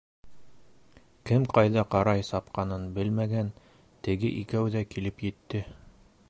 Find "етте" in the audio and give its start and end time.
5.29-5.63